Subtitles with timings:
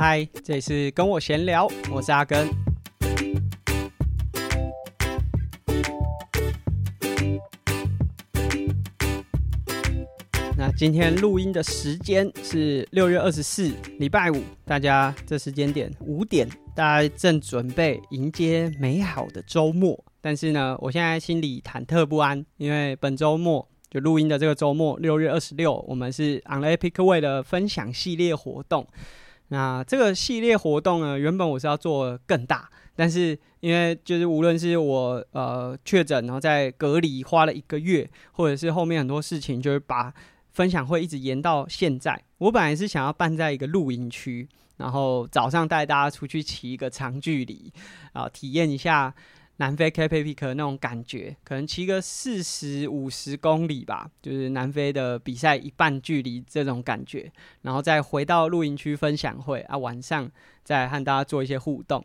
[0.00, 2.48] 嗨，这里是跟我闲聊，我是阿根。
[10.56, 19.98] 那今天录音的时间是六月二十四，礼拜五，大家这时间点五点，大家正准备迎接美好的周末。
[20.20, 28.86] 但是呢，我现在心里忐忑不安，因为本周末就录音的这个周末，六月二十六，我们是 On the Epic Way 的分享系列活动。
[29.48, 40.12] 那这个系列活动呢，原本我是要做更大，但是因为就是无论是我呃确诊，然后在隔离花了一个月，或者是后面很多事情，就是把
[40.52, 42.22] 分享会一直延到现在。
[42.38, 47.72] 我本来是想要办在一个露营区，然后早上带大家出去骑一个长距离
[48.12, 49.14] 啊，体验一下。
[49.60, 57.30] 南非 Cape Epic 那种感觉，可能骑个四十五十公里吧，就是南非的比赛一半距离这种感觉，
[57.62, 60.30] 然后再回到露营区分享会啊，晚上
[60.62, 62.04] 再和大家做一些互动。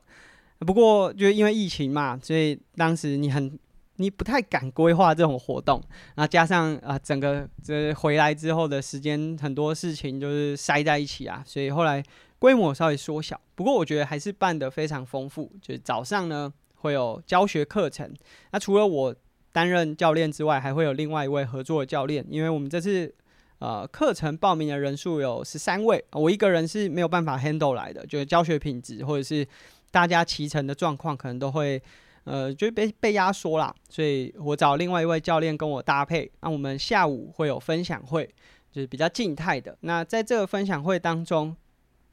[0.60, 3.60] 不过就因为疫情嘛，所以当时你很
[3.98, 5.80] 你不太敢规划这种活动，
[6.16, 12.04] 然后加上啊整个这回来之后的时间很多事情就是塞在一起啊，所以后来
[12.40, 13.40] 规模稍微缩小。
[13.54, 16.52] 不过我觉得还是办得非常丰富，就是早上呢。
[16.84, 18.14] 会有教学课程，
[18.52, 19.16] 那除了我
[19.54, 22.26] 担任教练之外，还会有另外一位合作的教练。
[22.30, 23.14] 因为我们这次
[23.60, 29.48] 呃课程报名的人数有十三位，我一个人是没有办法 handle 来的，就是教学品质或者是
[29.92, 31.82] 大家骑乘的状况，可能都会
[32.26, 33.74] 呃就被被压缩啦。
[33.90, 36.30] 所以我找另外一位教练跟我搭配。
[36.42, 38.30] 那我们下午会有分享会，
[38.74, 39.78] 就是比较静态的。
[39.80, 41.56] 那在这个分享会当中，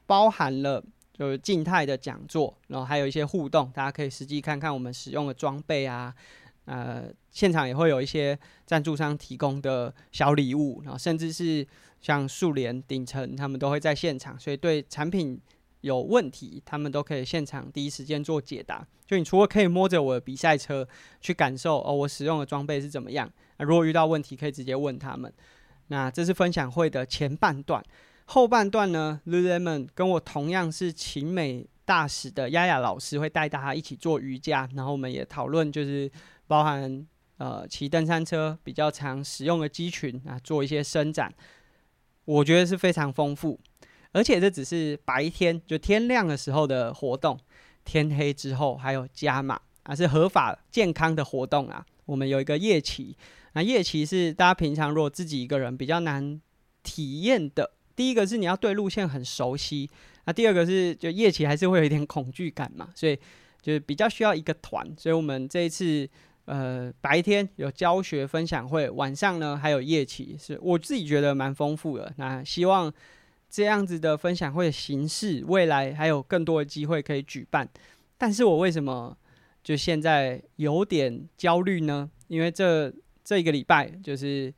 [0.05, 0.81] 包含了。
[1.21, 6.11] 就是静态的讲座，然后还有一些互动，大家可以实际看看我们使用的装备啊，
[6.65, 11.63] 呃，现场也会有一些赞助商提供的小礼物，然后甚至是
[11.99, 15.39] 像数联、顶层，他们都会在现场，所以对产品
[15.81, 18.83] 有问题，他们都可以现场第一时间做解答。
[19.05, 20.87] 就你除了可以摸着我的比赛车
[21.19, 25.31] 去感受哦，我使用的装备是怎么样，那如果遇到问题可以直接问他们。
[25.89, 27.83] 那这是分享会的前半段。
[28.33, 36.09] 后半段呢，Lululemon 跟我同样是勤美大使的亚亚老师会带大家一起做瑜伽，然后我们也讨论就是
[36.47, 37.05] 包含
[37.35, 41.29] 呃骑登山车比较常使用的肌群啊，做一些伸展，
[42.23, 43.59] 我觉得是非常丰富，
[44.13, 47.37] 而且这只是白天就天亮的时候的活动，
[47.83, 51.85] 天黑之后还有加码啊，是合法健康的活动啊。
[52.05, 53.13] 我们有一个夜骑，
[53.55, 56.39] 那夜骑是大家平常如果自己一个人比较难
[56.81, 57.71] 体验的。
[58.01, 59.87] 第一个是你要对路线很熟悉，
[60.25, 63.15] 那第二个是就夜骑还是会有一点恐惧感嘛，所以
[63.61, 64.91] 就是比较需要一个团。
[64.97, 66.09] 所以我们这一次
[66.45, 72.11] 呃白天有教学分享会，晚上呢还有夜骑，是我自己觉得蛮丰富的。
[72.17, 72.91] 那希望
[73.51, 77.69] 这样子的分享会的形式，未来还有更多的机会可以举办。
[78.17, 79.15] 但是我为什么
[79.63, 82.09] 就现在有点焦虑呢？
[82.27, 82.91] 因为这
[83.23, 84.51] 这一个礼拜就是。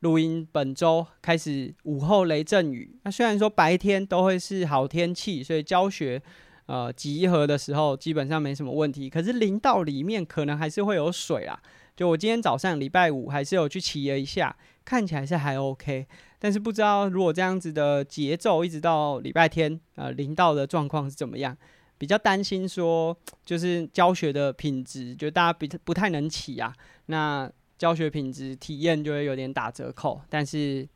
[0.00, 6.20] 录音本周开始午后雷阵雨，那虽然说白天都会是好天气，所以教学
[6.66, 9.10] 呃集合的时候基本上没什么问题。
[9.10, 11.60] 可是林道里面可能还是会有水啊。
[11.94, 14.56] 就我今天早上礼拜五还是有去骑了一下，
[14.86, 16.06] 看起来是还 OK。
[16.38, 21.54] 但是不知道如果这样子的节奏一直到礼拜天，呃林道的状况是怎么样？
[21.98, 26.72] 比较担心说就是教学的品质，就大家不不太能骑啊。
[27.06, 27.50] 那
[27.80, 30.86] 教学品质体验就会有点打折扣，但是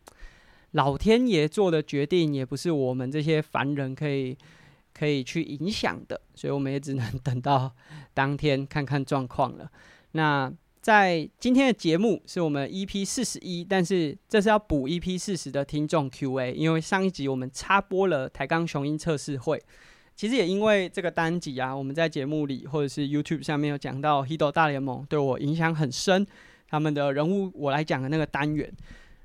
[0.72, 4.37] 老天爷做的决定也不是我们这些凡人可以
[4.93, 7.75] 可以去影响的，所以我们也只能 等到
[8.12, 9.71] 当天看看状况了。
[10.12, 10.53] 那
[10.83, 19.59] 在今天的节目是我们 EP 四十一，但是这是要补 EP 四十的听众 Q&A，因为上一集我们插播了台钢雄鹰测试会，
[20.15, 26.27] 其实也因为这个单集啊，我们在节目里或者是 YouTube 上面有讲到 Hido 大联盟对我影响很深。
[26.74, 28.68] 他们的人物，我来讲的那个单元，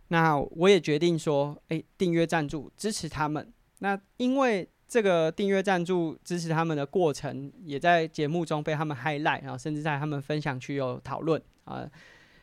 [0.10, 3.52] 那我也决定说，诶，订阅赞助支持他们。
[3.80, 11.90] 那因为这个订阅赞助支持他们的过程，也在节目中被他们 highlight，然后甚至在他们分享区有讨论啊，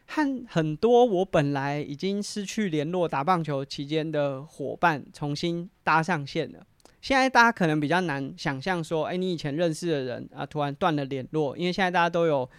[0.08, 6.66] 和很多我本来已经失去联络打棒球期间的伙伴重新搭上线了。
[7.00, 12.50] 现在大家可能比较难想象说，诶，你以前认识的人啊，突然断了联络，因为现在大家都有。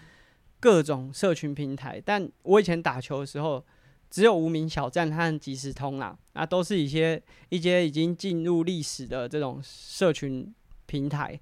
[0.59, 3.63] 各种社群平台，但我以前打球的时候，
[4.09, 10.54] 只有无名小站和即时通啦，啊，都是一些一些已经进入历史的这种社群
[10.86, 11.39] 平台。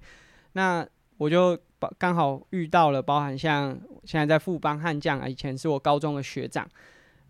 [0.52, 0.86] 那
[1.16, 1.58] 我就
[1.96, 6.68] 刚好遇到了，包含像现在在富邦悍将啊，以前是我高中的学长，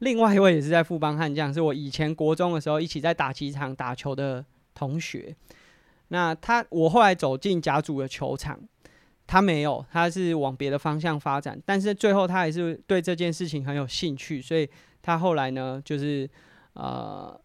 [0.00, 4.44] 另外一位也是在富邦悍将，是我以前国中的时候一起在打击场打球的
[4.74, 5.36] 同学。
[6.08, 8.60] 那他我后来走进甲组的球场，
[9.26, 14.68] 他没有，他是往别的方向发展，但是最后他还是对这件事情很有兴趣，所以
[15.02, 16.28] 他后来呢，就是
[16.74, 17.38] 呃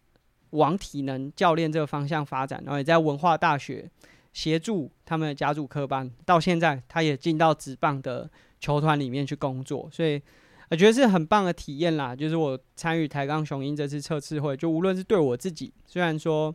[0.50, 3.90] 往体能教练这个方向发展，然后也在文化大学
[4.32, 8.30] 协助他们的甲组科班，到现在他也进到职棒的
[8.60, 10.22] 球团里面去工作，所以
[10.70, 12.14] 我觉得是很棒的体验啦。
[12.14, 16.54] 就是我参与台钢雄鹰这次测试会，就无论是对我自己，虽然说。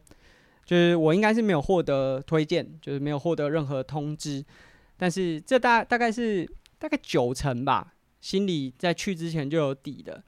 [0.66, 4.44] 就是我应该是没有获得推荐，就是没有获得任何通知，
[4.98, 10.24] 但是这大大概是大概九成吧，心里在去之前就有底的。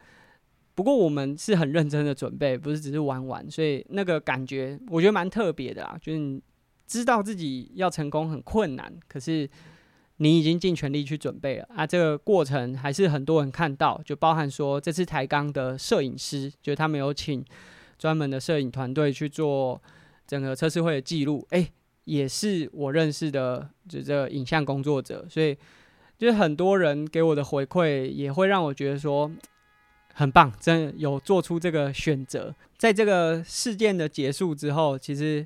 [0.76, 5.98] 不过我们是很认真的准备，不是只是玩玩，所以那个感觉我觉得蛮特别的啊。
[6.02, 6.42] 就是你
[6.88, 9.50] 知道自己要成功很困难，可是
[10.18, 11.86] 你已经尽全力去准备了啊。
[11.86, 17.44] 这个过程还是很多人看到，就包含说这次台钢的摄影师，就他们有请
[17.98, 19.82] 专门的摄影团队去做。
[20.30, 21.68] 整个测试会的记录，哎、
[22.10, 25.56] 也是我认识的，就这个影像工作者，所以
[26.18, 29.32] 就是很多人给我的回馈，也会让我觉得说
[30.16, 32.56] 很棒，真的有做出这个选择。
[32.78, 35.46] 在这个事件的结束之后，其实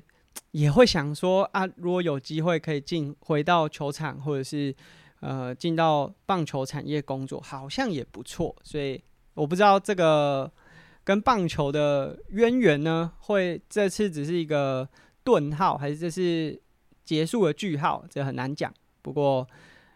[0.52, 4.74] 也会想说啊，如果有机会可以进回到球场，或者是
[5.20, 8.56] 呃进到棒球产业工作，好像也不错。
[8.62, 9.02] 所以
[9.34, 10.50] 我不知道这个。
[11.06, 14.88] 跟棒球的渊源呢，会这次只是一个
[15.24, 16.60] 顿号，还是这是
[17.04, 18.04] 结束的句号？
[18.08, 18.72] 这很难讲。
[19.02, 19.46] 不过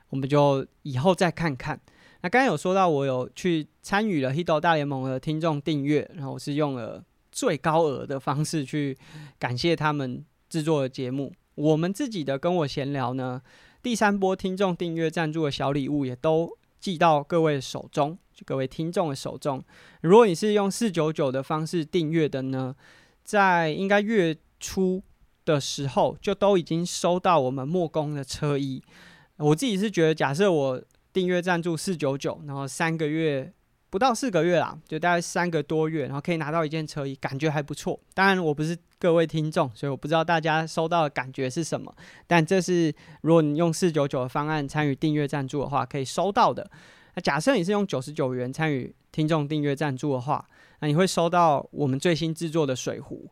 [0.09, 1.79] 我们就以后再看看。
[2.23, 8.99] 那刚刚有说到，我有去参与了《Hit 大联盟》的听众订阅，然后我是用了最高额的方式去
[9.39, 11.33] 感谢他们制作的节目。
[11.55, 13.41] 我们自己的跟我闲聊呢，
[13.83, 18.19] 第三波听众订阅赞助的小礼物也都寄到各位手中。
[18.45, 19.63] 各位听众的手中，
[20.03, 22.75] 如果你是用四九九的方式订阅的呢，
[23.25, 25.03] 在应该月初
[25.55, 28.83] 的时候就都已经收到我们莫工的车衣。
[29.37, 33.53] 我自己是觉得，假设我订阅赞助四九九，然后三个月
[33.91, 37.99] 不到四个月啦，就大概三个多月，然后可以拿到一件车衣，感觉还不错。
[38.15, 41.95] 当然我不是各位听众，所以我不知道大家收到的感觉是什么。
[42.27, 42.93] 但这是
[43.23, 46.69] 如果你用四九九的方案参与订阅赞助的话，可以收到的。
[47.15, 50.45] 那假设你是用九十九元参与听众订阅赞助的话，
[50.81, 53.31] 那你会收到我们最新制作的水壶。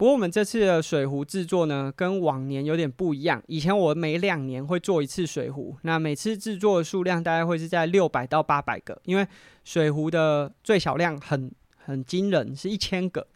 [0.00, 3.42] 不过我们这次的水壶制作呢，跟往年有点不一样。
[3.48, 9.28] 以前我每两年会做一次水壶，那每次制作的数量大概会是在六百到八百个，因为
[9.62, 13.26] 水壶的最小量很很惊人，是一千个。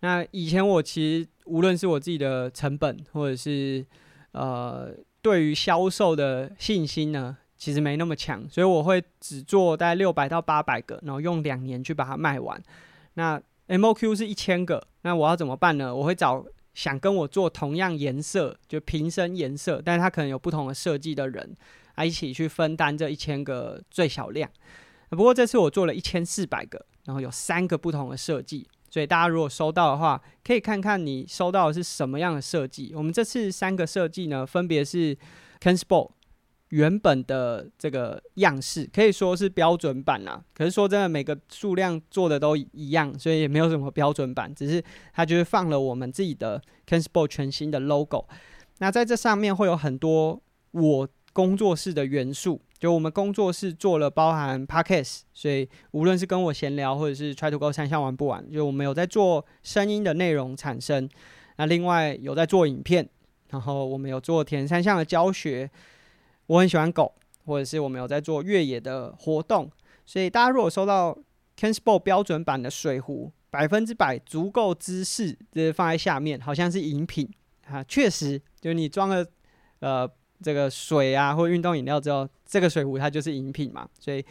[0.00, 3.84] 那以前我其实无论是我自己的成本，或者是
[4.32, 4.90] 呃
[5.20, 12.58] 对于销售的信心呢，其实没那么强，所以我会只做大概六百到八百个，然后用两年去把它卖完。
[13.12, 15.94] 那 MOQ 是一千个，那我要怎么办呢？
[15.94, 16.44] 我会找
[16.74, 21.56] 想跟我做同样颜色，就瓶身颜色，但是它可能有不同的设计的人，
[21.94, 24.50] 啊，一起去分担这一千个最小量。
[25.10, 32.92] 不过这次我做了一千四百个，然后有三个不同的设计，所以大家如果收到的话，可以看看你收到的是什么样的设计。
[32.94, 35.16] 我们这次三个设计呢，分别是
[35.60, 36.10] Ken Sport
[36.70, 44.82] 原本的这个样式可以说是标准版啦，可是说真的，每个数量做的都一样，所以也没有什么标准版，只是
[45.14, 48.28] 它就是放了我们自己的 Ken Sport 全新的 logo。
[48.80, 61.08] 那在这上面会有很多我工作室的元素，就我们工作室做了包含 Podcast，所以无论是跟我闲聊，或者是 Try to Go 三项玩不玩，就我们有在做声音的内容产生。
[61.56, 63.08] 那另外有在做影片，
[63.48, 65.70] 然后我们有做田三项的教学。
[66.48, 67.14] 我很喜欢狗，
[67.46, 69.70] 或者是我们有在做越野的活动，
[70.04, 71.16] 所以大家如果收到
[71.58, 77.28] Kenspo 标准版的水壶，百分之百足够姿势，就是放在下面，好像是饮品
[77.66, 79.24] 啊，确实，就是你装了
[79.80, 80.10] 呃
[80.42, 84.24] 这个水啊或运动饮料之后，这个水壶它就是饮品嘛，所以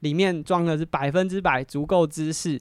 [0.00, 2.58] 里面装的是百分之百足够姿势，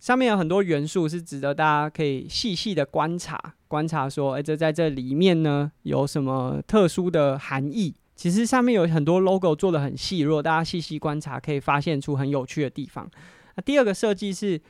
[0.00, 7.94] 上面有很多元素是值得大家可以细细的观察，观察说，哎，这在这里面呢有什么特殊的含义？
[8.14, 13.10] 其实上面有很多 logo 做得很细，如果大家细细观察，可以发现出很有趣的地方。
[13.56, 14.60] 那第二个设计是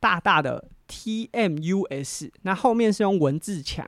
[0.00, 3.86] 大大的 TMUS，那后面是用文字墙。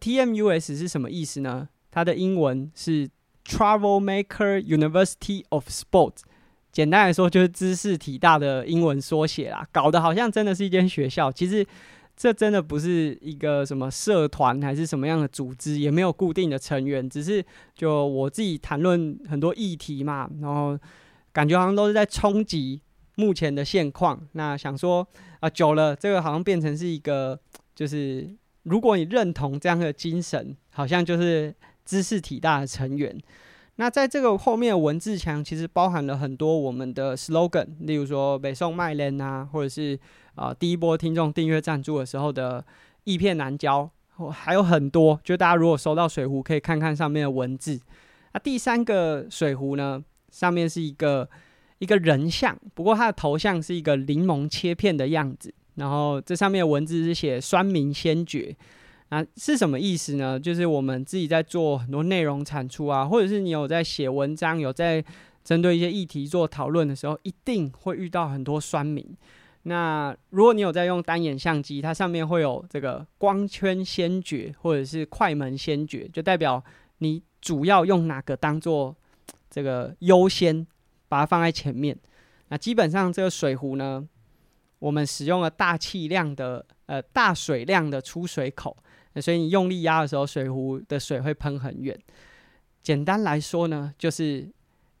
[0.00, 1.68] TMUS 是什么意思呢？
[1.90, 3.08] 它的英文是
[3.44, 6.14] Travel Maker University of Sport，
[6.72, 11.66] 简单来说就是知识体大的英文缩写啦，搞得好像真的是一间学校，其实。
[12.20, 17.42] 这真的不是一个什么社团还是什么样的组织，也没有固定的成员，只是
[17.74, 20.78] 就我自己谈论很多议题嘛，然后
[21.32, 22.82] 感觉好像都是在冲击
[23.14, 24.20] 目前的现况。
[24.32, 25.08] 那想说
[25.40, 27.40] 啊，久了这个好像变成是一个
[27.74, 28.28] 就是
[28.64, 31.54] 如果你认同这样的精神，好像就是
[31.86, 33.18] 知识体大的成员。
[33.76, 39.98] 那在这个后面文字墙，其实包含了很多我们的 slogan，例如说“北宋麦连”啊，或者是
[40.34, 42.64] 啊、第一波听众订阅赞助的时候的
[43.04, 43.90] “一片难交”，
[44.32, 45.20] 还有很多。
[45.22, 47.80] 就大家如果收到水壶，可以看看上面的文字。
[48.32, 51.28] 那第三个水壶呢，上面是一个
[51.78, 55.52] 一个人像，不过它的头像是一个柠檬切片的样子。
[55.74, 58.56] 然后这上面的文字是写“酸民先觉”。
[59.10, 60.38] 啊，是什么意思呢？
[60.38, 65.04] 就是我们自己在做很多内容产出啊，或者是你有在写文章，有在
[65.42, 69.04] 针对一些议题做讨论的时候，一定会遇到很多酸民。
[69.62, 76.62] 那如果你有在用单眼相机，它上面会有这个光圈先决或者是快门先决，就代表
[76.98, 78.96] 你主要用哪个当做
[79.50, 80.66] 这个优先，
[81.08, 81.98] 把它放在前面。
[82.48, 84.08] 那基本上这个水壶呢，
[84.78, 88.76] 我们使用了大气量的呃大水量的出水口。
[89.20, 91.98] 所以你用力压的时候，水壶的水会喷很远。
[92.80, 94.48] 简单来说呢，就是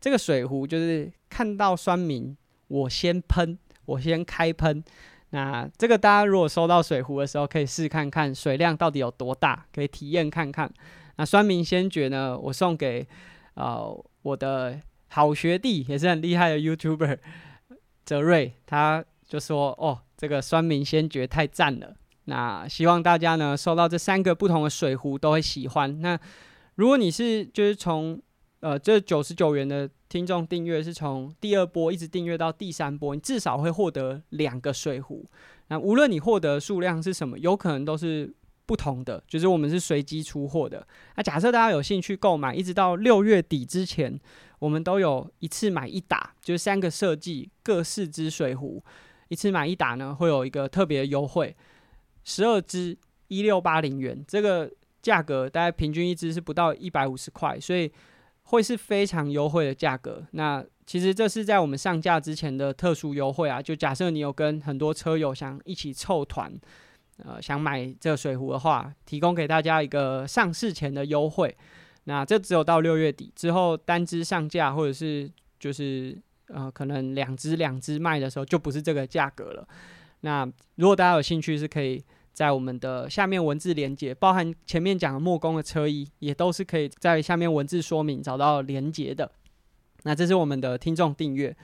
[0.00, 2.36] 这个水壶就是看到酸民，
[2.66, 3.56] 我先喷，
[3.90, 4.82] 我先开喷。
[5.30, 10.72] 那这个大家如果收到水壶的时候，可以试看看水量到底有多大，可以体验看看。
[11.16, 13.06] 那酸明先觉呢，我送给
[13.54, 17.18] 呃我的好学弟，也是很厉害的 YouTuber
[18.04, 21.94] 泽瑞，他就说：“哦，这个酸明先觉太赞了。”
[22.26, 26.00] 那希望大家呢收到这三个不同的水壶都会喜欢。
[26.00, 26.18] 那
[26.74, 28.20] 如果你是就是从
[28.60, 35.24] 呃这九十九元的听众订阅是从第二波一直订阅到第三波，你至少会获得两个水壶。
[35.68, 38.32] 那无论你获得数量是什么，有可能都是
[38.66, 40.86] 不同的，就是我们是随机出货的。
[41.16, 44.20] 那假设大家有兴趣购买，一直到六月底之前，
[44.58, 48.82] 我们都有一次买一打，就是三个设计各四支水壶，
[49.28, 51.56] 一次买一打呢会有一个特别优惠。
[52.24, 52.98] 十二支
[53.28, 57.90] 一六八零元，这个价格大概平均一支是不到一百五十块，所以
[58.50, 60.24] 会是非常优惠的价格。
[60.32, 66.52] 那其实这是在我们上架之前的特殊优惠啊，就假设你有跟很多车友想一起凑团，
[67.18, 71.56] 呃，想买这个水壶的话，提供给大家一个上市前的优惠。
[72.04, 75.30] 那这只有到六月底之后，单支上架或者是
[75.60, 79.68] 就是呃，可能两支两支卖的时候，就不是这个价格了。
[80.22, 82.02] 那如果大家有兴趣，是可以
[82.32, 89.30] 在我们的下面文字连接，包含前面讲的莫工的车衣，也都是可以在下面文字说明找到连接的。
[90.02, 91.54] 那这是我们的听众订阅。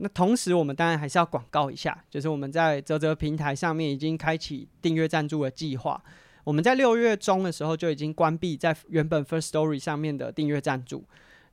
[0.00, 6.00] 那同时，我们当然还是要广告一下，就是我们在泽泽平台上面已经开启订阅赞助的计划。
[6.44, 11.04] 我们在六月中的时候就已经关闭在原本 First Story 上面的订阅赞助。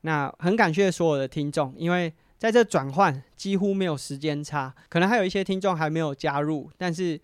[0.01, 7.19] 那很感谢所有的听众，因为在这转换几乎没有时间差，可能还有一些听众还没有加入，但是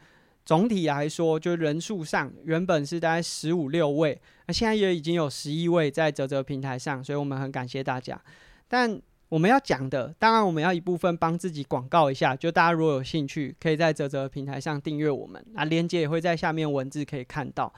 [0.51, 8.21] 总体来说，就人数上原本是大概十五六位，那现在也已经有十一位在啧啧平台上，所以我们很感谢大家。
[8.67, 17.73] 但我们要讲的，当然我们要一部分帮自己广告一下，就大家如果有兴趣，可以在啧啧平台上订阅我们，啊，链接也会在下面文字可以看到。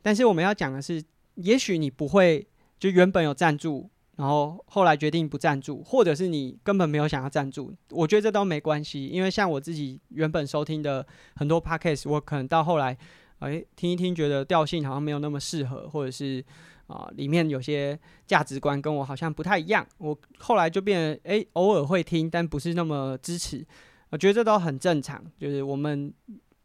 [0.00, 1.04] 但是我们要讲的是，
[1.34, 2.46] 也许你不会
[2.78, 3.90] 就原本有赞助。
[4.16, 11.04] 然后后来决定不赞助，或者是你根本没有想要赞助，我觉得这都没关系，因为像我自己原本收听的
[11.34, 12.96] 很多 podcast，我可能到后来，
[13.40, 16.44] 哎，听一听觉得调性好像没有那么适合，或者是
[16.86, 23.66] 啊、里面有些价值观跟我好像不太一样，我后来就变得哎偶尔会听，但不是那么支持，
[24.10, 26.12] 我觉得这都很正常，就是我们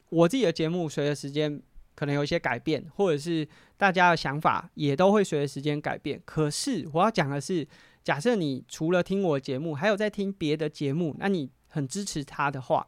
[0.10, 1.62] 我自己的节目随着时间。
[2.00, 6.22] 可能有一些改变，或者是大家的想法也都会随着时间改变。
[6.24, 7.68] 可是我要讲的是，
[8.06, 12.88] 假设你除了听我节目，还有在听别的节目，那你很支持他的话，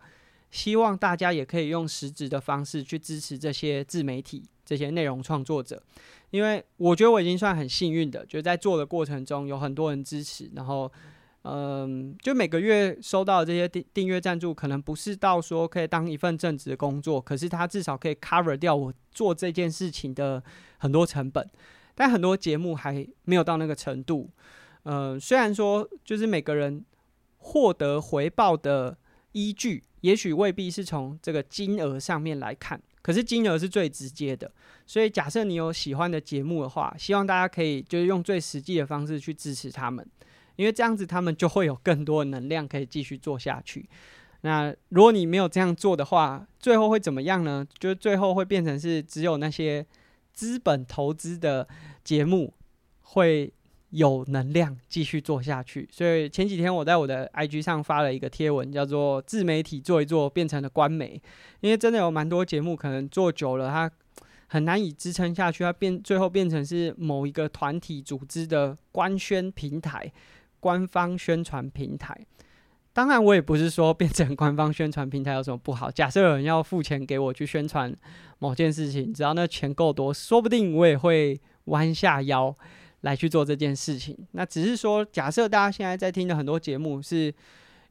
[0.50, 5.84] 希望大家也可以用实质的方式去支持这些自媒体、这些内容创作者，
[6.30, 10.90] 因为我觉得我已经算很幸运的，就在做的过程中有很多人支持，然后。
[11.44, 20.42] 嗯，就每个月收到的这些订订阅赞助，可能不是到说可以当一份正职的工作，可是它至少可以 cover 掉我做这件事情的
[20.78, 21.48] 很多成本。
[21.94, 24.30] 但很多节目还没有到那个程度。
[24.84, 26.84] 嗯，虽然说就是每个人
[27.38, 28.98] 获得回报的
[29.34, 34.52] 依据，也许未必是从这个金额上面来看，可是金额是最直接的。
[34.88, 40.06] 所以假设你有喜欢的节目的话，希望大家可以就是用最实际的方式去支持他们。
[40.56, 43.88] 因为这样子，他们就会有更多的能量可以继续做下去。
[44.42, 47.66] 那如果你没有这样做的话，最后会怎么样呢？
[47.78, 49.86] 就最后会变成是只有那些
[50.34, 51.68] 资本投资的
[52.04, 52.54] 节目
[53.02, 53.54] 会
[53.92, 55.88] 有能量继续做下去。
[55.92, 61.22] 所以前几天我在我的 IG 上发了一个贴文，叫做“自媒体做一做变成了官媒”。
[61.62, 63.92] 因为真的有蛮多节目可能做久了，它
[64.48, 70.12] 很难以支撑下去，它变最后变成是某一个团体组织的官宣平台、
[70.60, 72.18] 官方宣传平台。
[72.94, 75.90] 当然，我也不是说变成官方宣传平台有什么不好。
[75.90, 77.96] 假设有人要付钱给我去宣传
[78.40, 82.54] 某件事情，只要那钱够多，说不定我也会弯下腰
[83.02, 84.18] 来去做这件事情。
[84.32, 87.34] 那只是说，假设大家现在在听的很多节目是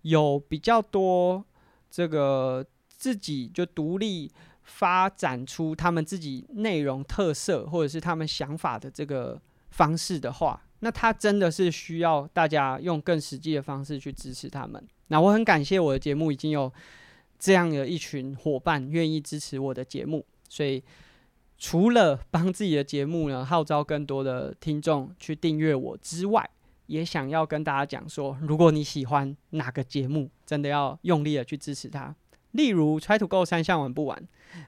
[0.02, 1.42] 有比较多
[1.90, 4.30] 这个自己就独立
[4.64, 9.40] 发展出他们自己内容特色或者是他们想法的这个
[9.70, 10.62] 方式的话。
[10.80, 14.82] 那他真的是需要大家用更实际的方式去支持他们。
[15.08, 16.72] 那我很感谢我的节目已经有
[17.38, 20.82] 这样的一群伙伴愿意支持我的节目，所以
[21.58, 26.48] 除了帮自己的节目呢号召更多的听众去订阅我之外，
[26.86, 32.14] 也想要跟大家讲说，如果你喜欢哪个节目，真的要用力的去支持他。
[32.52, 34.20] 例如，Try to Go 三项玩不完，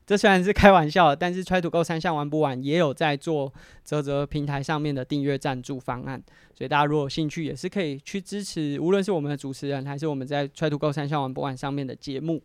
[0.07, 6.23] 这虽然是开玩笑，但是 Try to Go 三项玩不完也有在做泽泽平台上面的订阅赞助方案，
[6.55, 12.43] 所以大家如果有兴趣，也是可以去支持，无论是我们的主持人，还是我们在 Try to Go 三项玩不完上面的节目。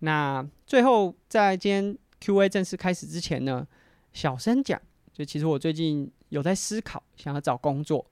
[0.00, 3.66] 那最后，在今天 Q&A 正式开始之前呢，
[4.12, 4.80] 小声讲，
[5.12, 8.04] 就其实我最近有在思考，想要找工作。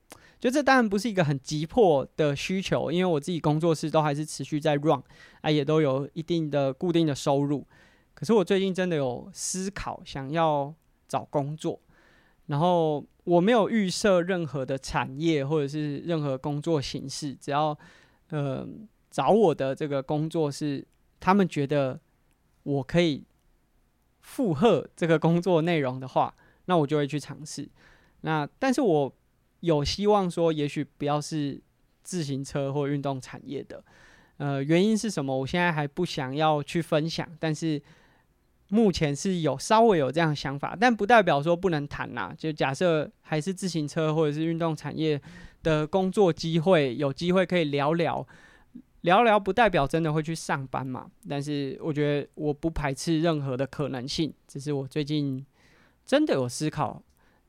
[0.42, 5.00] 就这当然不是一个很急迫的需求，因为我自己工作室都还是持续在 run，
[5.40, 7.64] 啊，也都有一定的固定的收入。
[8.12, 10.75] 可是我最近真的有思考想要
[11.06, 11.80] 找工作，
[12.46, 17.78] 然后我没有预设任何的产业或者是任何工作形式，只要
[18.30, 18.66] 呃
[19.12, 20.84] 找我的这个工作是
[21.20, 22.00] 他们觉得
[22.64, 23.25] 我可以
[24.22, 26.34] 负荷这个工作内容的话，
[26.64, 27.70] 那我就会去尝试。
[28.22, 29.14] 那但是我。
[29.62, 31.61] 有希望说，也许不要是
[32.02, 33.83] 自行车或运动产业的，
[34.37, 35.38] 呃，原因是什么？
[35.38, 37.81] 我现在还不想要去分享，但是
[38.68, 42.35] 目前是有稍微有这样的想法，但不代表说不能谈呐。
[42.37, 45.20] 就假设还是自行车或者是运动产业
[45.62, 48.27] 的工作机会，有机会可以聊聊
[49.03, 51.09] 聊聊，不代表真的会去上班嘛。
[51.29, 55.46] 但是我觉得我不排斥任何的可能性，只是我最近
[56.05, 57.01] 真的有思考。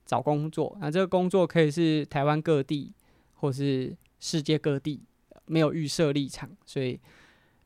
[0.06, 2.92] 找工作，那这个工作可以是台湾各地，
[3.36, 5.02] 或是世界各地，
[5.46, 7.00] 没有预设立场，所以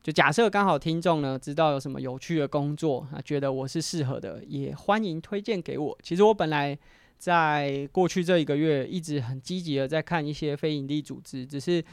[0.04, 5.98] 就假设刚好听众呢知道有什么有趣的工作，啊，觉得我是适合的，也欢迎推荐给我。
[6.04, 6.78] 其实我本来
[7.18, 11.84] 在过去这一个月一直很积极的在看一些非营利组织，只是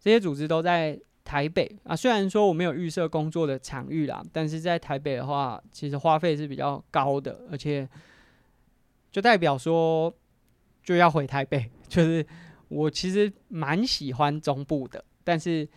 [0.00, 1.94] 这些组织都在台北啊。
[1.94, 7.86] 虽然说我没有预设工作的场域啦，但是在台北的话，其实花费是比较高的，而且。
[9.10, 10.12] 就代表说
[10.82, 12.24] 就要回台北， 就是
[12.68, 15.68] 我其实蛮喜欢中部的，但是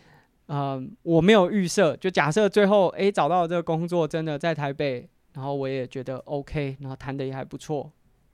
[0.46, 7.90] 嗯、我没有预设，就假设最后诶、找到这个工作真的在台北，然后我也觉得 OK，然后谈的也还不错，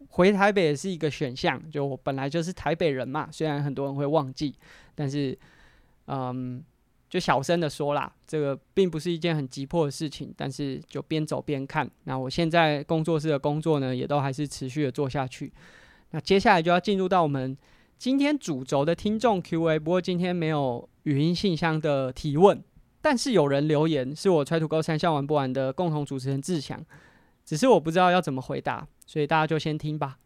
[0.09, 1.61] 回台北也是一个选项。
[1.71, 4.55] 就我本来就是台北人嘛，虽然很多人会忘记，
[4.95, 5.39] 但是
[6.07, 6.65] 嗯。
[7.11, 11.91] 就小声的说啦，这个并不是一件很急迫的事情，但是就边走边看。
[12.05, 15.53] 那我现在工作室的工作呢，也都还是持续的做下去。
[16.13, 17.57] 那接下来就要进入到我们
[17.99, 22.63] 今天主轴的听众 Q&A，不过今天没有语音信箱的提问，
[23.03, 26.85] 但是有人留言，是我 Try to Go 三项玩不完的共同主持人志强，
[27.45, 30.19] 只是我不知道要怎么回答，所以大家就先听吧。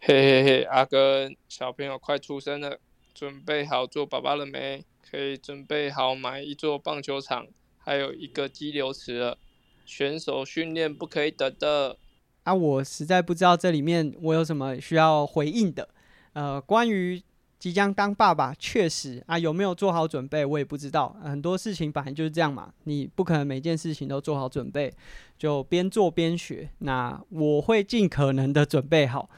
[0.00, 2.78] 嘿嘿嘿，阿耕，小朋友快出生了，
[3.14, 4.84] 准备好做爸爸了没？
[5.10, 7.44] 可以准备好买一座棒球场，
[7.78, 9.36] 还有一个激流池了。
[9.84, 11.96] 选手训练不可以等的。
[12.44, 15.88] 啊，我实在不知道这里面我有什么需要回应的。
[16.34, 17.20] 呃，关于
[17.58, 21.16] 即将当爸爸，确实啊，有没有做好准备，我也不知道。
[21.24, 24.92] 很多事情本来就是这样嘛，你不可能每件事情都做好准备，
[25.36, 26.70] 就边做边学。
[26.78, 29.28] 那我会尽可能的准备好。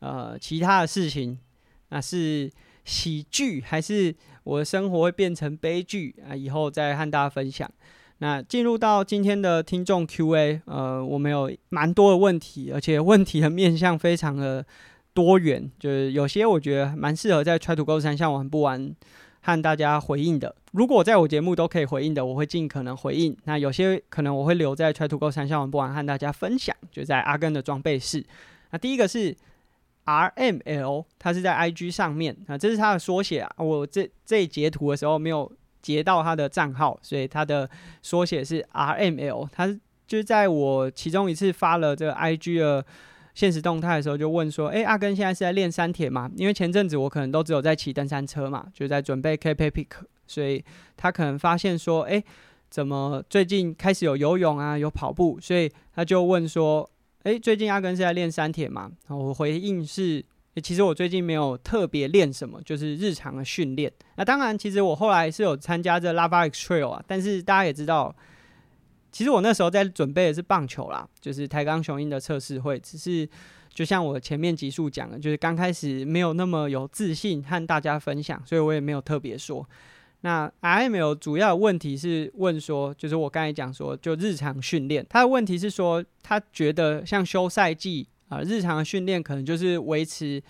[0.00, 1.38] 呃，其他的事情，
[1.88, 2.52] 那是。
[2.84, 4.14] 喜剧还是
[4.44, 6.34] 我的生活会变成悲剧啊？
[6.34, 7.70] 以后再和大家分享。
[8.18, 14.64] 那进入到今天的听众 Q&A，呃，我们有蛮多的问题，而且问题的面向非常的
[15.12, 18.94] 多元，就是有些我觉得蛮适合在 Try to Go 三项玩不完
[19.40, 20.54] 和大家回应的。
[20.72, 23.36] 如果在我节目都可以回应的，我会尽可能回应。
[23.44, 28.24] 那有些可能我会留在 Try to Go 三项玩不完和大家分享，就在阿根的装备室。
[28.70, 29.36] 那第一个是。
[30.04, 33.54] RML，它是在 IG 上面啊，这是它的缩写啊。
[33.58, 37.68] 我这这一截图的时候没有截到它的账号，所以它的
[38.02, 39.48] 缩写是 RML。
[39.52, 39.66] 它
[40.06, 42.84] 就是在我其中一次发了这个 IG 的
[43.34, 49.86] 现实动态的时候，就问说：“诶，阿根现在是在练三铁吗？”因为前阵子我可能都只有在骑登山车嘛，就在准备 Cape Epic，
[50.26, 50.64] 所以
[50.96, 52.22] 他可能发现说：“诶，
[52.68, 56.88] 怎么最近开始有游泳啊，有跑步？”所以他就问说。
[57.24, 58.90] 诶，最近阿根是在练三铁嘛？
[59.06, 60.24] 我回应是，
[60.62, 63.92] 其实我最近没有特别练什么，就是日常的训练。
[64.16, 68.14] 那当然，其实我后来是有参加这 Lava X Trail 啊，但是大家也知道，
[69.12, 73.28] 其实我那时候在准备的是棒球啦，就是台钢雄鹰的测试会，只是
[73.72, 79.64] 就像我前面集数讲的，就是刚开始没有那么有自信和大家分享，所以我也没有特别说。
[80.24, 90.40] 那 I M L 主要问题是问说，就是我刚才讲说，就日常训练，他的问题是说，他觉得像休赛季啊、日常训练可能就是维持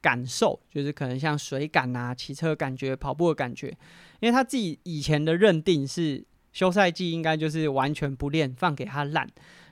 [0.00, 3.76] 感受，就是可能像水感啊、骑车感觉、跑步的感觉，
[4.20, 9.28] 因为他自己以前的认定是休赛季应该就是完全不练，放给他烂。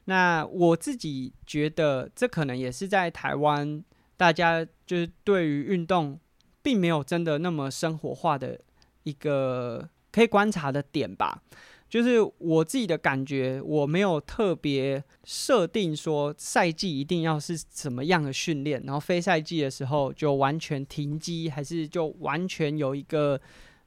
[0.07, 3.85] 那我自己觉得，这可能也是在台湾，
[4.17, 6.19] 大家就是对于运动
[6.63, 8.61] 并没有真的那么生活化的。
[9.07, 11.41] 一个可以观察的点吧，
[11.89, 23.41] 就是我自己的感觉，我没有特别设定说赛季一定要是什么样的训练，然后非赛季的时候就完全停机，还是就完全有一个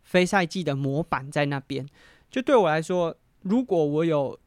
[0.03, 1.85] 非赛季的模板在那边。
[2.31, 4.39] 就对我来说，如果我有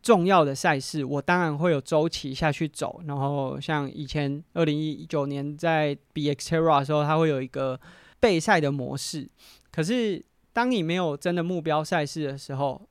[0.00, 3.02] 重要的赛事，我当然会有周期下去走。
[3.06, 7.78] 然后像以前二零一九年在 B X Terra 的时候，它会有一个
[8.18, 9.28] 备赛的模式。
[9.76, 12.88] 可是，当你没有真的目标赛事的时候，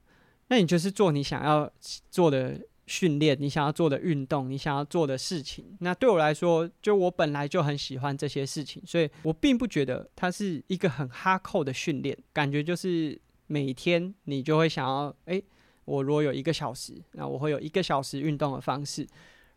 [0.49, 1.67] 那你就是做你想要
[2.11, 5.75] 做的训练，你想要做的运动，你想要做的事情。
[5.79, 12.15] 那对我来说，就我本来就很喜欢这些事情，所以我并不觉得它是一个很哈扣的训练。
[12.31, 15.43] 感觉就是每天你就会想要，诶，
[15.85, 19.03] 我如果有一个小时，那我会有一个小时运动的方式；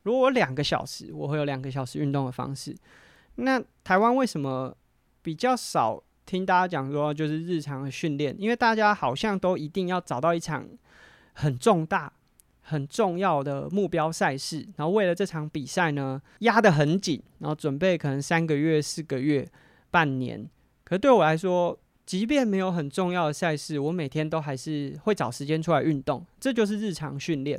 [0.02, 2.74] 如果我两个小时，我会有两个小时运动的方式。
[3.34, 4.74] 那台湾为什么
[5.20, 6.02] 比较少？
[6.28, 10.68] 听大家讲说，就是日常的训练，因为大家好像都一定要找到一场
[11.32, 12.12] 很重大、
[12.60, 19.48] 很重要的目标赛事，然后为了这场比赛呢，压得很紧，然后准备可能三个月、四个月、
[19.90, 20.46] 半年。
[20.84, 27.58] 可是对我来说，即便没有很重要的赛事，我每天都还是会找时间出来运动，这就是日常训练。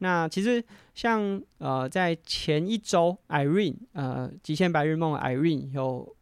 [0.00, 0.62] 那其实
[0.94, 6.14] 像呃，在前一周，Irene 呃，极限白日梦 Irene 有。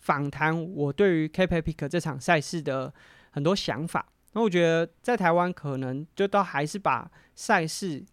[0.00, 2.92] 访谈我对于 Cape Epic 这场赛事的
[3.30, 8.04] 很多想法，那我觉得在台湾可能就都还是把赛事，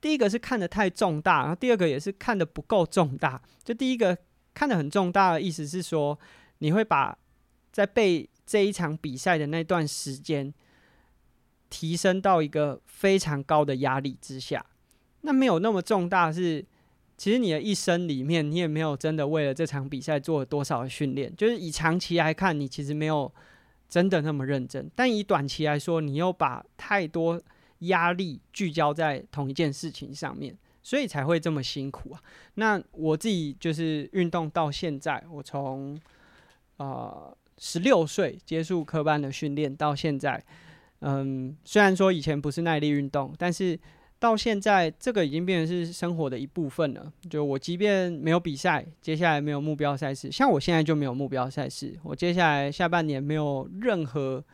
[0.00, 3.40] 第一个是看得太重大，然后第二个也是看得不够重大。
[3.62, 4.16] 就第一个
[4.54, 6.18] 看得很重大的意思是说，
[6.58, 7.16] 你会把
[7.70, 10.52] 在备这一场比赛的那段时间
[11.68, 14.64] 提升到一个非常高的压力之下，
[15.20, 16.64] 那没有那么重大是。
[17.20, 21.30] 其实你的一生里面，你也没有真的为了这场比赛做了多少训练。
[21.36, 23.30] 就是以长期来看，你其实没有
[23.90, 24.90] 真的那么认真。
[24.96, 27.38] 但以短期来说，你又把太多
[27.80, 32.22] 压力聚焦在同一件事情上面，所以才会这么辛苦啊。
[32.54, 36.00] 那我自己就是运动到现在，我从
[36.78, 40.42] 呃十六岁接触科班的训练到现在，
[41.00, 43.78] 嗯，虽然说以前不是耐力运动，但是。
[44.20, 47.10] 到现在，这个已经变成是生活的一部分了。
[47.30, 51.98] 就我即便没有比赛，接下来没有目标赛事，像我现在就没有目标赛事。
[52.04, 54.44] 我接下来下半年没有任何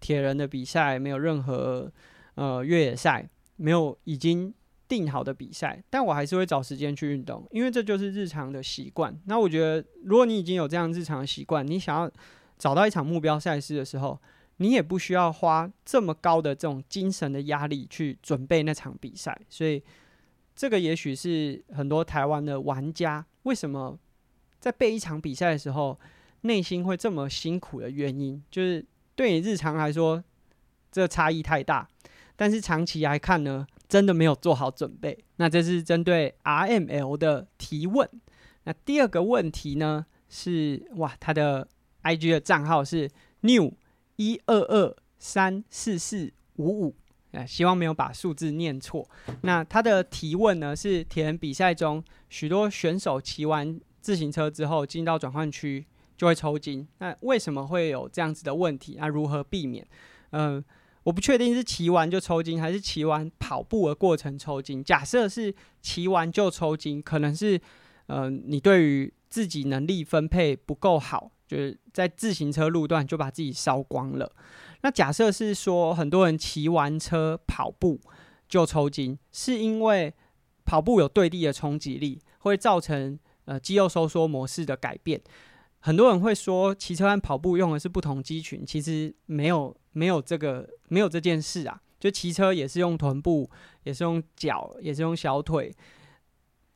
[0.00, 1.92] 铁人的比赛，没有任何
[2.34, 4.52] 呃越野赛，没有已经
[4.88, 9.14] 定好的比赛，但我还是会找时间去运动，因为这就是日常的习惯。
[9.26, 12.10] 那我觉得，如果你已经有这样日常的习惯，你想要
[12.56, 14.18] 找到一场目标赛事的时候，
[14.58, 19.82] 你也不需要花这么高的这种精神的压力去准备那场比赛，所以
[20.54, 23.98] 这个也许是很多台湾的玩家为什么
[24.60, 25.98] 在备一场比赛的时候
[26.42, 28.84] 内心会这么辛苦的原因，就是
[29.16, 30.22] 对你日常来说
[30.92, 31.88] 这差异太大，
[32.36, 35.18] 但是长期来看呢，真的没有做好准备。
[35.36, 38.08] 那这是针对 RML 的提问。
[38.62, 41.66] 那第二个问题呢是哇，他的
[42.04, 43.74] IG 的账号是 New。
[44.16, 46.94] 一二二三四四五五，
[47.46, 49.08] 希望没有把数字念错。
[49.42, 55.84] 那他的提问呢是：填比赛中，许多选手骑完自行车之后进到转换区
[56.16, 56.86] 就会抽筋。
[56.98, 58.96] 那为什么会有这样子的问题？
[58.98, 59.86] 那如何避免？
[60.30, 60.62] 嗯、
[61.02, 64.84] 我不确定是骑完就抽筋，还是骑完跑步的过程抽筋。
[64.84, 67.60] 假设是骑完就抽筋，可能是
[68.06, 71.32] 嗯、你对于自己能力分配不够好。
[71.46, 74.30] 就是在自行车路段就把自己烧光了。
[74.82, 77.98] 那假设是说，很多人骑完车跑步
[78.46, 80.12] 就抽筋，是因为
[80.66, 85.22] 跑步有对地的冲击力，会造成呃肌肉收缩模式的改变。
[85.78, 91.80] 很多人会说，骑车和跑步用的是不同肌群，其实没有没有这个没有这件事啊。
[92.00, 93.48] 就骑车也是用臀部，
[93.84, 95.74] 也是用脚，也是用小腿，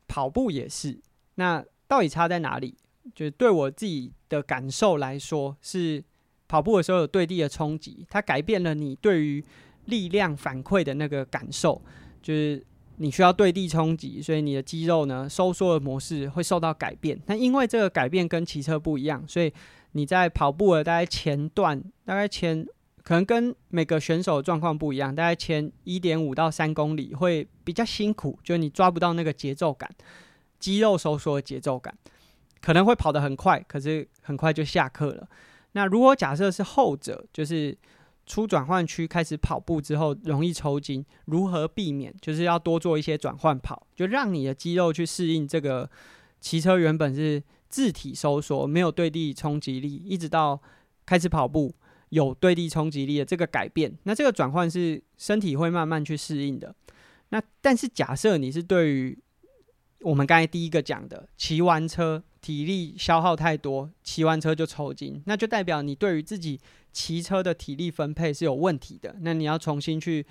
[0.06, 0.98] 跑步也是。
[1.34, 2.78] 那到底差在哪里？
[3.14, 6.02] 就对我自己的感受来说，是
[6.46, 9.44] 跑步的时候有对地的冲击，它改变了你对于
[9.86, 11.80] 力量反馈的那个感受，
[12.22, 12.64] 就是
[12.96, 17.20] 你需要对地冲击，所以你的肌肉呢收缩的模式会受到改变。
[17.26, 19.52] 那因为这个改变跟骑车不一样，所以
[19.92, 22.66] 你在跑步的大概前段，大概前
[23.02, 29.90] 可能跟每个选手状况不一样，大概前一点五到三公里会比较辛苦，就是你抓不到那个节奏感。
[30.58, 31.96] 肌肉收缩的节奏感，
[32.60, 35.28] 可能会跑得很快，可是很快就下课了。
[35.72, 37.76] 那如果假设是后者，就是
[38.26, 42.14] 出转换区开始跑步之后容易抽筋，如何避免？
[42.20, 45.88] 就是要多做一些转换跑，就让你的肌肉去适应这个
[46.40, 50.60] 骑车原本是自体收缩，没有对地冲击力，一直到
[51.06, 51.74] 开始跑步
[52.08, 53.96] 有对地冲击力的这个改变。
[54.02, 56.74] 那这个转换是身体会慢慢去适应的。
[57.28, 59.18] 那但是假设你是对于
[60.00, 66.60] 我们刚才第一个讲的，骑完车体力消耗太多，骑完车就抽筋，那就代表你对于自己
[66.92, 69.14] 骑车的体力分配是有问题的。
[69.20, 70.24] 那你要重新去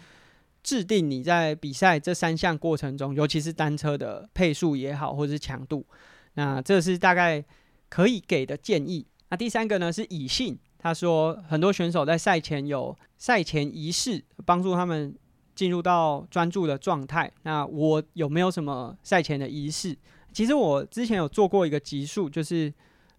[0.63, 5.85] 制定你在比赛这三项过程中，尤其是单车的配速也好，或者是强度，
[6.33, 7.43] 那这是大概
[7.89, 9.05] 可以给的建议。
[9.29, 15.15] 那第三个呢是以信，他说很多选手在赛前有赛前仪式，帮助他们。
[15.57, 17.31] 进入到专注的状态。
[17.41, 19.97] 那我有没有什么赛前的仪式？
[20.37, 22.71] 其实我之前有做过一个集数，就是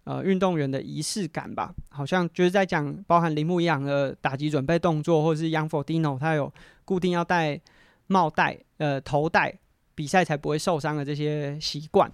[0.05, 6.49] 呃运动员的仪式感吧，好像就是在讲包含铃木一朗的打击准备动作，或者是 Young fordino 他有
[6.85, 7.59] 固定要戴
[8.07, 9.53] 帽带、呃头带，
[9.95, 12.09] 比赛才不会受伤的这些习惯。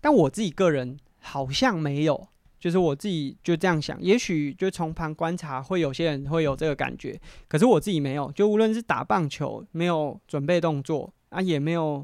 [0.00, 2.28] 但我自己个人好像没有。
[2.58, 8.32] 就是我自己就这样想，也许就从旁观察，会有些人会有这个感觉，可是我自己没有。
[8.32, 12.02] 就无论是打棒球，没有准备动作啊，也没有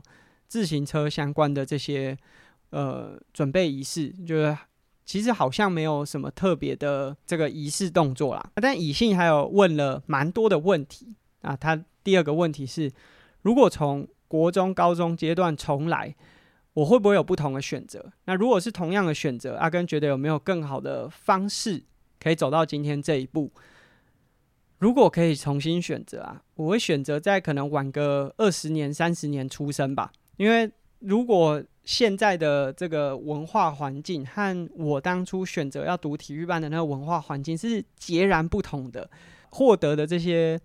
[0.54, 2.16] 自行车相关的这些
[2.70, 4.56] 呃准备仪式，就是
[5.04, 8.50] 其实好像没有什么特别的这个仪式动作啦。
[8.54, 12.92] 但以信还有问了蛮多的问题啊，他第二个问题是，
[13.42, 16.14] 如果从国中、高中阶段重来。
[16.74, 18.12] 我会不会有不同的选择？
[18.24, 21.84] 那如果是同样的选择，阿根觉得有没有更好的方式
[22.18, 23.52] 可以走到今天这一步？
[24.80, 30.10] 如果可以重新选择啊，我会选择在可能晚个二十年、三十年出生吧。
[30.36, 30.70] 因为
[31.00, 39.10] 如果现在的这个文化环境和我当初选择要读体育班的那个文化环境是截然不同的，
[39.50, 40.60] 获得的这些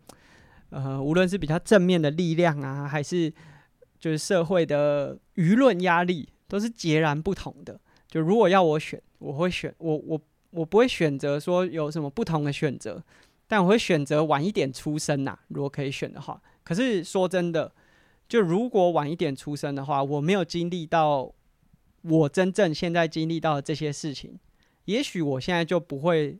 [0.69, 3.33] 呃，无论是比较正面的力量啊，还是。
[3.99, 7.77] 就是社会的舆论压力都是截然不同的。
[8.07, 13.03] 就如果要我选，我会选我我我不会选择说有什么不同的选择，
[13.45, 15.37] 但我会选择晚一点出生呐。
[15.49, 17.69] 如果可以选的话，可是说真的，
[18.29, 21.33] 就如果晚一点出生的话，我没有经历到
[22.03, 24.39] 我真正现在经历到的这些事情，
[24.85, 26.37] 也许我现在就不会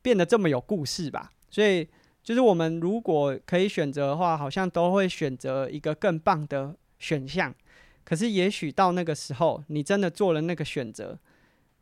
[0.00, 1.32] 变得这么有故事吧。
[1.50, 1.86] 所以。
[2.24, 7.54] 就是我们如果可以选择的话，好像都会选择一个更棒的选项。
[8.02, 11.18] 可是也许到那个时候，你真的做了那个选择，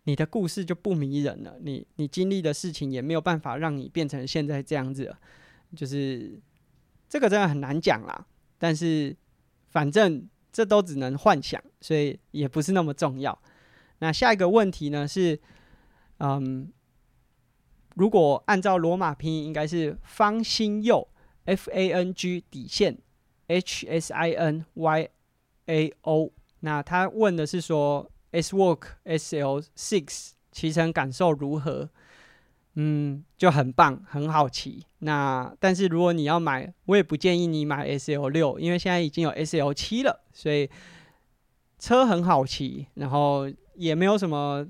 [0.03, 1.59] 你的故事就不迷人了。
[1.61, 5.15] 你你经历的事情也没有办法让你变成现在这样子。
[5.77, 6.41] 就是
[7.09, 8.27] 这个真的很难讲啦。
[8.63, 9.17] 但是
[9.71, 13.37] 反正这都只能幻想，所以也不是那么重要。
[13.99, 15.41] 那下一个问题呢是，
[16.19, 16.73] 嗯。
[17.95, 21.07] 如果按照罗马拼音，应该是方新佑
[21.45, 22.97] F A N G 底线
[23.49, 25.09] H S I N Y
[25.67, 26.33] A O。
[26.61, 31.91] 那他问的是说，S Work S L Six 骑乘感受如何？
[32.75, 34.85] 嗯，就很棒，很好骑。
[35.01, 40.69] 那但是如果你要买，我也不建议你买 S L 六，因为现在已经有 S L 七了，所以
[41.79, 44.67] 车很好骑，然后也没有什么。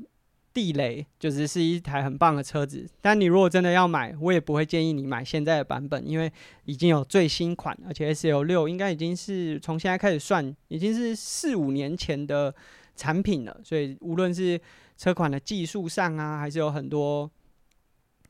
[0.55, 6.31] 地雷就只是一台很棒的车子，但你如果真的要买，我也不会建议你买现在的版本，因为
[6.67, 12.55] 已经有最新款，而且 S L 六应该已经是从现在开始算，已经是四五年前的
[12.95, 13.61] 产品了。
[13.65, 14.61] 所以无论是
[14.99, 17.31] 车款的技术上啊，还是有很多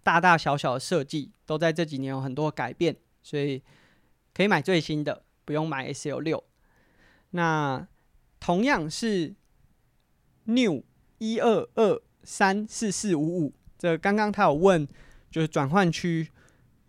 [0.02, 3.62] 大大小小的设计，都在这几年有很多改变，所以
[4.34, 6.42] 可以买最新的，不用买 S L 六。
[7.30, 7.86] 那
[8.40, 9.34] 同样是
[10.44, 10.84] New
[11.18, 12.02] 一二二。
[12.24, 14.86] 三四四五五，这刚刚他有问，
[15.28, 16.28] 就是转换区，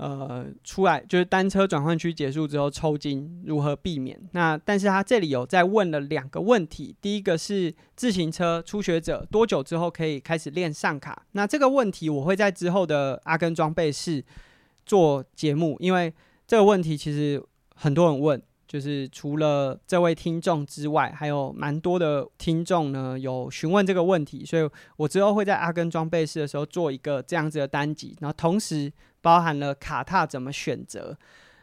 [0.03, 4.19] 呃，出来就是单车转换区结束之后抽筋如何避免？
[4.33, 11.25] 那但是他这里有在问了两个问题，第一个是自行车初学者多久之后可以开始练上卡？
[11.31, 14.21] 那这个问题我会在之后的阿根装备室
[14.85, 16.13] 做节目，因为
[16.45, 17.41] 这个问题其实
[17.75, 18.43] 很多人问。
[18.65, 28.91] 就是除了这位听众之外，还有蛮多的听众呢，有询问这个问题，所以我之后会在阿根装备室的时候做一个这样子的单集，然后同时
[29.23, 31.17] 包含了卡踏怎么选择。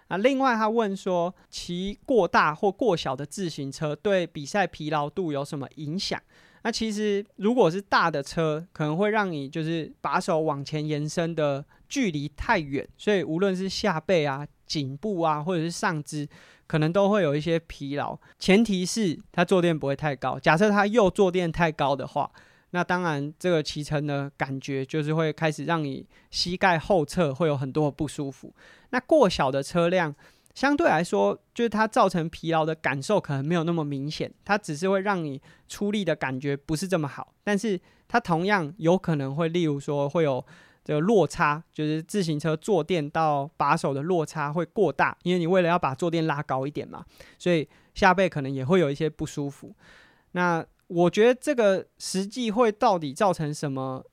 [0.08, 6.20] 啊，另外他问说，骑过大或过小的自行车对比赛疲劳度有什么影响？
[6.62, 16.28] 那其实如果是大的车，可能会让你就是把手往前延伸的距离太远，所以无论是下背啊、颈部啊，或者是上肢。
[16.66, 20.38] 可能都会有一些疲劳，前提是它坐垫不会太高。
[20.38, 22.30] 假设它又坐垫太高的话，
[22.70, 28.54] 那当然这个骑乘的感觉就是会开始让你膝盖后侧会有很多的不舒服。
[28.90, 30.14] 那过小的车辆
[30.54, 40.44] 相对来说，就是它造成疲劳的感受可能没有那么明显，它只是会让你出力的感觉不是这么好，但是它同样有可能会，例如说会有。
[40.82, 47.04] 这个落差就是自行车坐垫到把手的落差会过大，因为你为了要把坐垫拉高一点嘛，
[47.38, 49.72] 所以下背可能也会有一些不舒服。
[50.32, 54.04] 那我觉得这个实际会到底造成什么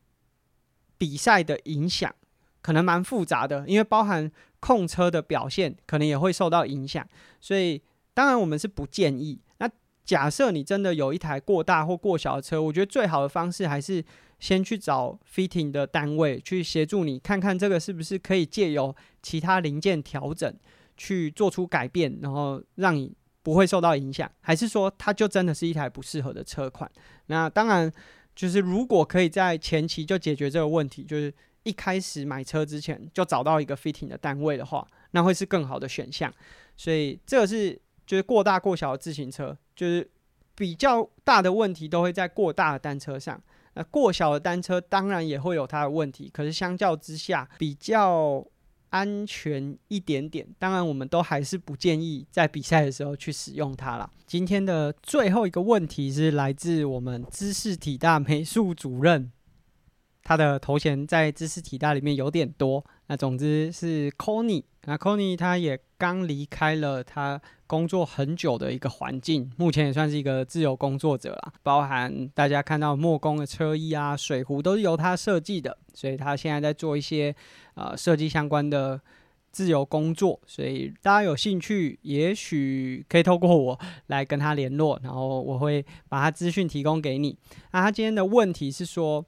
[0.98, 2.13] 比赛的影响，
[2.62, 7.08] 可能蛮复杂的，因为包含控车的表现可能也会受到影响。
[7.42, 7.82] 所以
[8.13, 9.40] 当然我们是不建议。
[9.58, 9.70] 那
[10.06, 14.04] 假设你真的有一台过大或过小的车，我觉得最好的方式还是。
[14.40, 20.56] 先去找 fitting 的单位去协助你，看看这个是不是可以借由其他零件调整
[20.96, 23.12] 去做出改变，然后让你
[23.47, 26.91] 不会受到影响，还是说它就真的是一台不适合的车款？
[27.27, 27.89] 那当然，
[28.36, 31.33] 就是如果可以在前期就解决这个问题，就是
[31.63, 36.29] 一开始买车之前就找到一个 fitting 的单位的话，那会是更好的选项。
[36.75, 40.05] 所以这个是就是过大过小的自行车，就是
[40.53, 43.41] 比较大的问题都会在过大的单车上。
[43.75, 48.45] 那过小的单车当然也会有它的问题，可是相较之下比较
[48.89, 50.47] 安全一点点。
[50.58, 54.10] 当然，我们都还是不建议在比赛的时候去使用它啦。
[54.26, 59.32] 今天的最后一个问题是来自我们知识体大美术主任，
[60.23, 62.86] 他的头衔在知识体大里面有点多。
[63.08, 67.41] 那总之是 Conny，那 Conny 他也刚离开了他。
[67.67, 71.53] 工作很久的一个环境，目前也算是一个自由工作者啦。
[71.62, 77.36] 包含大家看到莫工的车衣啊、水壶都是由他设计的，所以他现在在做一些
[77.75, 78.99] 呃设计相关的
[79.51, 80.39] 自由工作。
[80.47, 87.38] 所以大家有兴趣，也许可以透过我来跟他联络，然后我会把他资讯提供给你。
[87.73, 89.25] 那他今天的问题是说，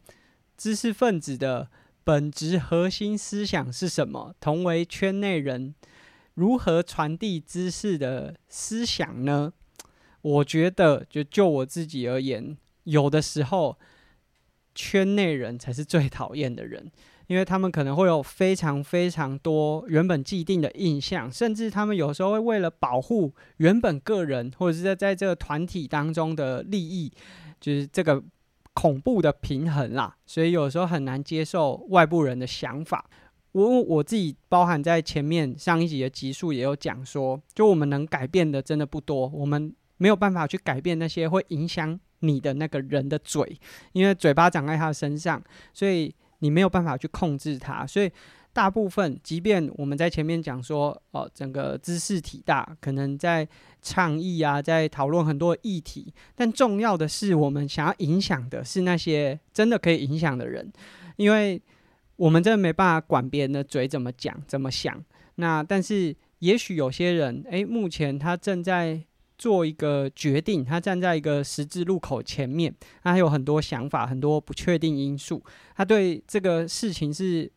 [0.58, 1.68] 知识分子的
[2.06, 4.34] 本质核心思想是什么？
[4.40, 5.76] 同为圈内人。
[6.40, 9.52] 如何传递知识的思想呢？
[10.22, 13.78] 我觉得，就就我自己而言，有的时候
[14.74, 16.90] 圈内人才是最讨厌的人，
[17.28, 27.12] 因为他们可能会有非常非常多原本既定的印象，甚至他们有时候会为了保护原本个人或者是在在这个团体当中的利益，
[27.60, 28.24] 就是这个
[28.74, 33.10] 恐怖的平衡啦，所以有时候很难接受外部人的想法。
[33.52, 43.60] 我我自己包含在前面上一集的集数也有讲说，就我们能改变的真的不多，我们没有办法去改变那些会影响你的那个人的嘴，
[43.94, 47.88] 因为嘴巴长在他身上，所以你没有办法去控制他。
[47.88, 48.12] 所以
[48.54, 53.48] 大部分，即便我们在前面讲说，哦，整个知识体大可能在
[53.82, 60.72] 倡议啊，在讨论很多议题，但重要的是，我们想要影响的是那些真的可以影响的人，
[61.16, 61.60] 因为。
[62.20, 65.02] 我们真的没办法管别人的嘴怎么讲、怎么想。
[65.36, 69.02] 那但是，也许有些人，诶，目前他正在
[69.38, 75.42] 做一个决定，他站在一个十字路口前面，他有很多想法、很多不确定因素，
[75.78, 77.50] 他对这个事情是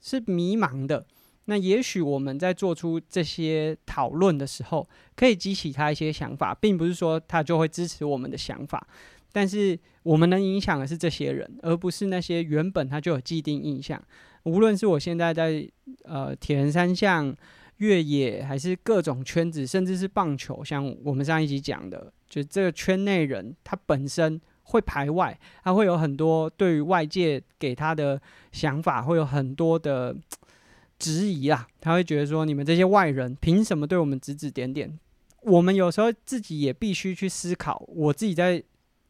[0.00, 1.06] 是迷茫的。
[1.44, 8.88] 那也许我们在做出这些讨论的时候，可以激起他一些想法，并不是说他就会支持我们的想法。
[9.32, 14.02] 但是我们能影响的是这些人，而不是那些原本他就有既定印象。
[14.44, 15.68] 无论是我现在在
[16.04, 17.34] 呃铁人三项、
[17.76, 30.16] 越野，还是各种圈子，甚至是棒球，像我们上一集讲的，就这个圈内人，他本身会排外，他会有很多对于外界给他的想法，会有很多的
[30.98, 31.68] 质疑啊。
[31.80, 34.98] 他会觉得说，你们这些外人凭什么对我们指指点点？
[35.42, 38.62] 我们有时候自己也必须去思考，我自己在。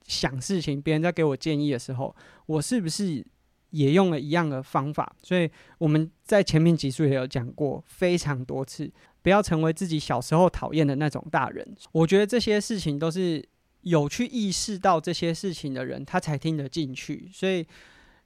[0.07, 2.15] 想事情，别人在给我建议的时候，
[2.47, 3.25] 我是不是
[3.71, 5.15] 也用了一样的方法？
[5.23, 5.49] 所以
[5.79, 8.91] 我们在前面集数也有讲过非常多次，
[9.23, 11.77] 不要成为自己小时候讨厌的那种大人。
[11.93, 13.45] 我觉得这些事情都是
[13.83, 17.31] 有去意识到这些事情的人，他才听得进去。
[17.33, 17.65] 所以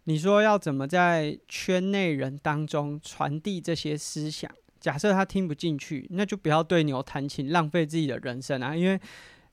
[0.05, 4.51] 你说要怎么在圈内人当中传递这些思想？
[4.81, 8.77] 假设他听不进去，那就不要对牛弹琴，浪费自己的人生啊！
[8.77, 9.01] 因为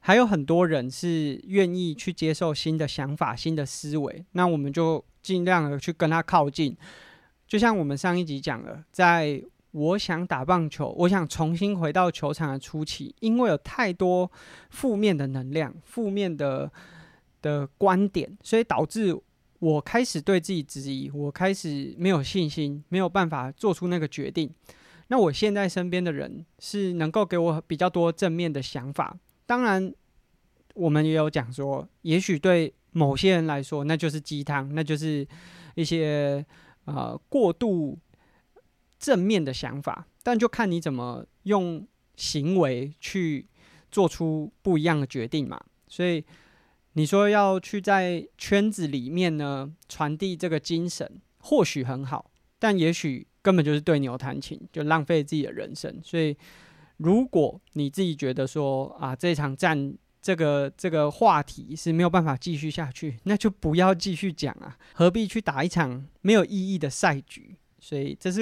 [0.02, 6.76] 还有很多人是愿意去接受新的想法、新的思维，那我们就尽量的去跟他靠近。
[7.48, 9.42] 就像我们上一集讲了，在
[9.72, 14.30] 我想打棒球，我想重新回到球场的初期，因为有太多
[14.70, 16.72] 负面的能量、负面的
[17.42, 19.16] 的观点，所以导致
[19.60, 24.50] 我开始对自己质疑，我开始没有信心，没有办法做出那个决定。
[25.10, 29.16] 那我现在身边的人是能够给我比较多正面的想法。
[29.52, 29.94] 当然，
[30.76, 35.28] 我们也有讲说，也许对某些人来说，那就是鸡汤，那就是
[35.76, 36.46] 一些
[36.86, 38.00] 呃过度。
[38.98, 43.48] 正面的想法，但就看你怎么用行为去
[43.92, 45.60] 做出不一样的决定嘛。
[45.88, 46.24] 所以
[46.94, 52.30] 你说要去在圈子里面呢传递这个精神，或许很好，
[52.60, 56.00] 但也许根本就是对牛弹琴，就浪费自己的人生。
[56.04, 56.38] 所以
[57.02, 67.56] 如果你自己觉得说啊，这场战这个这个话题是没有办法继续下去，那就不要继续讲啊，何必去打一场没有意义的赛局？
[67.80, 68.42] 所以这是。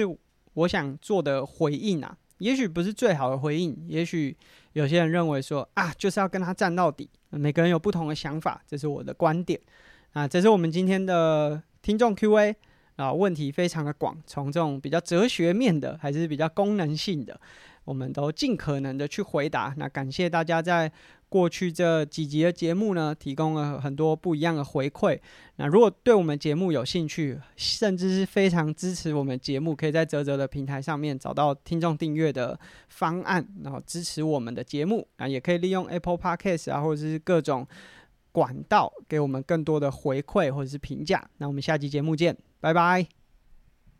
[0.54, 4.36] 我想做的回应啊，也许不是最好的回应，也许
[4.72, 7.08] 有些人认为说啊，就是要跟他战到底。
[7.30, 9.58] 每个人有不同的想法，这是我的观点
[10.12, 10.26] 啊。
[10.26, 12.56] 这是我们今天的听众 Q&A
[12.96, 17.40] 啊，问题非常的广，从这种比较哲学面的，还是比较功能性的，
[17.90, 19.74] 我们都尽可能的去回答。
[19.76, 20.90] 那感谢大家在。
[21.30, 25.16] 过去这几集的节目呢，提供了很多不一样的回馈。
[25.58, 35.06] 那如果对我们节目有兴趣，甚至是非常支持我们节目，可以在泽泽的平台上面找到听众订阅的方案，然后支持我们的节目。
[35.18, 37.64] 啊，也可以利用 Apple Podcast 啊，或者是各种
[38.32, 41.30] 管道，给我们更多的回馈或者是评价。
[41.38, 43.19] 那我们下期节目见，拜拜。